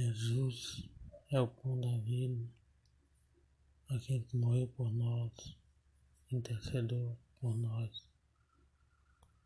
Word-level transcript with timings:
Jesus 0.00 0.88
é 1.30 1.38
o 1.38 1.46
pão 1.46 1.78
da 1.78 1.98
vida, 1.98 2.42
aquele 3.90 4.24
que 4.24 4.34
morreu 4.34 4.66
por 4.68 4.90
nós, 4.90 5.30
intercedor 6.32 7.18
por 7.38 7.54
nós. 7.54 8.02